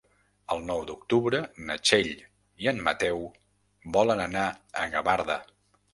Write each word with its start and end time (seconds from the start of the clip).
El 0.53 0.61
nou 0.67 0.79
d'octubre 0.91 1.41
na 1.67 1.75
Txell 1.83 2.09
i 2.65 2.71
en 2.73 2.81
Mateu 2.89 3.23
volen 3.99 4.25
anar 4.29 4.49
a 4.85 4.87
Gavarda. 4.97 5.37